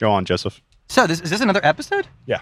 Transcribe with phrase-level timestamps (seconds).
[0.00, 0.60] Go on, Joseph.
[0.88, 2.08] So, this, is this another episode?
[2.26, 2.40] Yeah.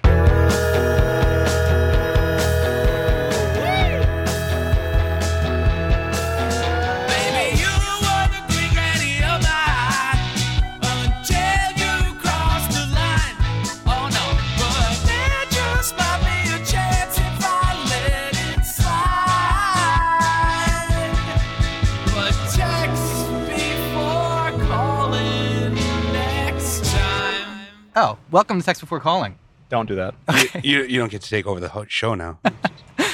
[27.94, 29.38] Oh, welcome to Text Before Calling.
[29.68, 30.14] Don't do that.
[30.62, 32.38] You, you don't get to take over the ho- show now.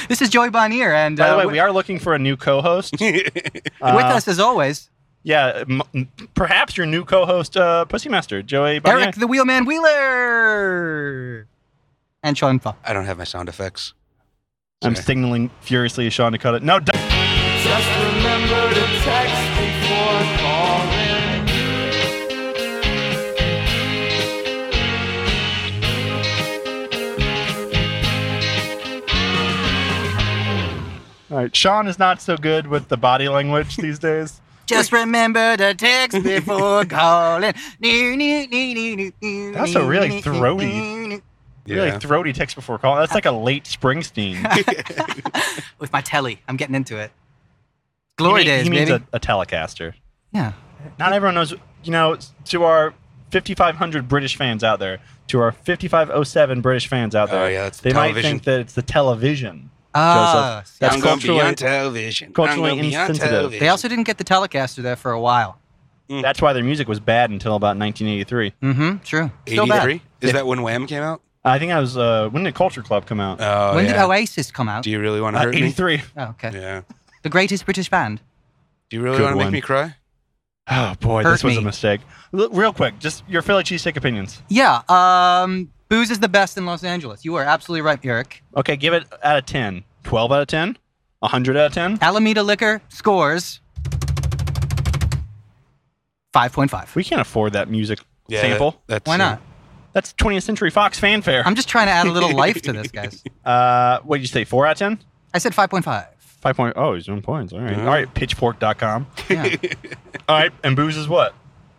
[0.07, 2.19] This is Joey Bonnier, and By the uh, way, wi- we are looking for a
[2.19, 2.95] new co-host.
[2.99, 3.31] with
[3.79, 4.89] Uh, us as always,
[5.21, 8.79] Yeah, m- m- perhaps your new co-host, uh, Pussy Master, Joey.
[8.79, 9.03] Bonnier.
[9.03, 11.47] Eric the Wheelman Wheeler,
[12.23, 12.75] and Sean Fa.
[12.83, 13.93] I don't have my sound effects.
[14.81, 16.63] I'm signaling furiously at Sean to cut it.
[16.63, 16.95] No, don't.
[16.95, 19.58] Just remember to text
[31.31, 34.41] All right, Sean is not so good with the body language these days.
[34.65, 37.41] Just remember to text before calling.
[37.41, 37.55] That's
[39.75, 41.21] a really throaty-
[41.65, 41.75] Yeah.
[41.75, 42.97] Really throaty text before call.
[42.97, 44.43] That's like a late Springsteen.
[45.79, 47.11] With my telly, I'm getting into it.
[48.17, 49.03] Glory he, mean- days, he means baby.
[49.13, 49.93] a, a Telecaster.
[50.31, 50.53] yeah.
[50.97, 51.53] Not everyone knows.
[51.83, 52.93] You know, to our
[53.31, 57.81] 5,500 British fans out there, to our 5,507 British fans out Oh, there, yeah, that's
[57.81, 58.31] they might television.
[58.31, 59.69] think that it's the television.
[59.99, 60.79] Ah, Joseph.
[60.79, 62.33] That's I'm going to be culturally- on television.
[62.33, 63.29] culturally I'm gonna be on insensitive.
[63.29, 63.59] television.
[63.59, 65.59] They also didn't get the Telecaster there for a while.
[66.09, 68.53] That's why their music was bad until about 1983.
[68.63, 68.97] Mm-hmm.
[69.03, 69.31] True.
[69.47, 69.83] Still bad.
[69.87, 70.01] 83?
[70.21, 71.21] Is that when Wham came out?
[71.45, 71.97] I think I was.
[71.97, 73.39] Uh, when did Culture Club come out?
[73.39, 73.93] Oh, when yeah.
[73.93, 74.83] did Oasis come out?
[74.83, 75.61] Do you really want to Uh, hurt me?
[75.67, 76.01] 83.
[76.17, 76.51] oh, okay.
[76.53, 76.81] Yeah.
[77.23, 78.21] The greatest British band.
[78.89, 79.53] Do you really Good want to make one.
[79.53, 79.95] me cry?
[80.71, 81.61] Oh boy, Hurt this was me.
[81.61, 82.01] a mistake.
[82.33, 84.41] L- real quick, just your Philly cheesesteak opinions.
[84.49, 84.81] Yeah.
[84.89, 87.23] Um, booze is the best in Los Angeles.
[87.25, 88.43] You are absolutely right, Eric.
[88.57, 89.83] Okay, give it out of 10.
[90.09, 90.75] 12 out of 10?
[91.19, 91.99] 100 out of 10?
[92.01, 93.59] Alameda Liquor scores
[96.33, 96.95] 5.5.
[96.95, 98.71] We can't afford that music Yeah, sample.
[98.71, 99.41] that- that's, Why uh, not?
[99.93, 101.43] That's 20th Century Fox fanfare.
[101.45, 103.23] I'm just trying to add a little life to this, guys.
[103.45, 104.45] Uh, what did you say?
[104.45, 104.99] 4 out of 10?
[105.35, 106.07] I said 5.5.
[106.17, 106.73] 5 point.
[106.75, 107.53] Oh, he's doing points.
[107.53, 107.71] All right.
[107.77, 107.81] Yeah.
[107.81, 108.11] All right.
[108.11, 109.05] Pitchfork.com.
[109.29, 109.55] Yeah.
[110.29, 110.51] All right.
[110.63, 111.35] And booze is what?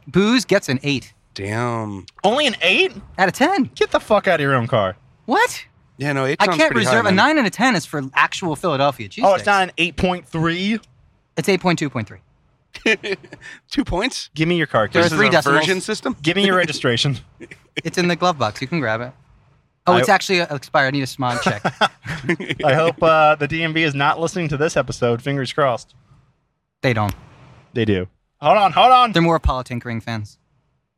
[0.06, 2.06] booze gets an 8 Damn.
[2.22, 2.92] Only an 8?
[3.18, 3.70] out of 10.
[3.74, 4.96] Get the fuck out of your own car.
[5.26, 5.64] What?
[6.00, 8.56] Yeah, no, eight I can't reserve high, a 9 and a 10 is for actual
[8.56, 9.24] Philadelphia cheesesteaks.
[9.24, 10.82] Oh, it's not an 8.3?
[11.36, 13.16] It's 8.2.3.
[13.70, 14.30] Two points?
[14.34, 15.10] Give me your car There are keys.
[15.10, 15.60] This three is a decimals.
[15.66, 16.16] version system?
[16.22, 17.18] Give me your registration.
[17.84, 18.60] It's in the glove box.
[18.62, 19.12] You can grab it.
[19.86, 20.86] Oh, I- it's actually uh, expired.
[20.88, 21.62] I need a smog check.
[22.64, 25.20] I hope uh, the DMV is not listening to this episode.
[25.22, 25.94] Fingers crossed.
[26.82, 27.14] they don't.
[27.74, 28.08] They do.
[28.40, 28.72] Hold on.
[28.72, 29.12] Hold on.
[29.12, 30.38] They're more politinkering fans.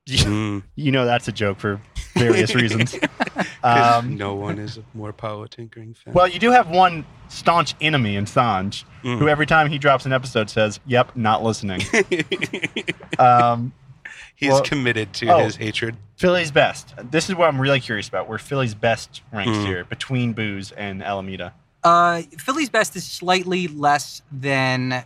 [0.09, 1.81] Mm, You know that's a joke for
[2.15, 2.95] various reasons.
[3.63, 6.15] 'cause Um, no one is a more power tinkering fan.
[6.15, 9.19] well, you do have one staunch enemy in Sanj, Mm.
[9.19, 11.81] who every time he drops an episode says, "Yep, not listening."
[13.19, 13.73] um,
[14.37, 15.45] He's well- committed to oh.
[15.45, 15.97] his hatred.
[16.17, 16.95] Philly's best.
[17.11, 18.29] This is what I'm really curious about.
[18.29, 19.67] Where Philly's best ranks Mm.
[19.67, 21.53] here between Booze and Alameda.
[21.85, 25.05] Uh, Philly's best is slightly less than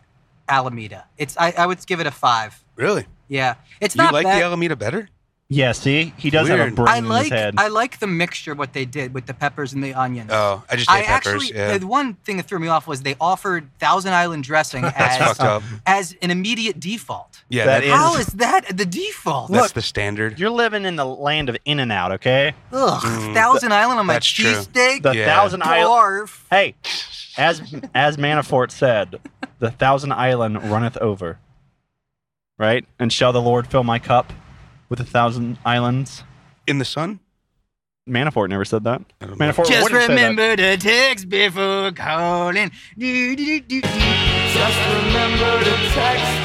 [0.48, 1.04] Alameda.
[1.16, 2.62] It's I, I would give it a five.
[2.76, 3.06] Really?
[3.28, 4.38] Yeah, it's You not like bad.
[4.40, 5.08] the Alameda better?
[5.48, 7.54] Yeah, see, he does have a brain I in like his head.
[7.56, 10.30] I like the mixture what they did with the peppers and the onions.
[10.32, 11.34] Oh, I just I peppers.
[11.34, 11.78] actually yeah.
[11.78, 15.18] the one thing that threw me off was they offered Thousand Island dressing That's as
[15.18, 15.62] fucked up.
[15.86, 17.44] as an immediate default.
[17.48, 19.52] Yeah, That that is- How is that the default?
[19.52, 20.40] that's Look, the standard.
[20.40, 22.52] You're living in the land of In and Out, okay?
[22.72, 24.46] Ugh, Mm, Thousand Island on my that's true.
[24.46, 25.02] cheesesteak.
[25.02, 25.26] The Yeah.
[25.26, 26.28] Thousand Island.
[26.28, 26.40] Barf.
[26.50, 26.74] Hey,
[27.38, 27.60] as
[27.94, 29.20] as Manafort said,
[29.60, 31.38] the Thousand Island runneth over.
[32.58, 32.84] Right?
[32.98, 34.32] And shall the Lord fill my cup
[34.88, 36.22] with a thousand islands?
[36.66, 37.20] In the sun?
[38.08, 39.02] Manafort never said that.
[39.20, 39.46] I don't know.
[39.46, 40.14] Manafort Just wouldn't say that.
[40.14, 42.70] remember to text before calling.
[42.96, 43.88] Do, do, do, do, do.
[43.88, 46.35] Just remember to text before calling.